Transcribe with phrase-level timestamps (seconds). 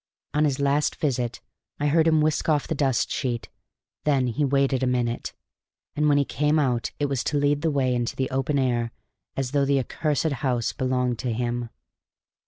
[0.33, 1.41] On his last visit
[1.79, 3.49] I heard him whisk off the dust sheet;
[4.03, 5.31] then he waited a minute;
[5.95, 8.91] and when he came out it was to lead the way into the open air
[9.37, 11.69] as though the accursed house belonged to him.